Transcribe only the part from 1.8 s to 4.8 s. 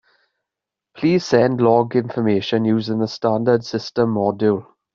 information using the standard system module.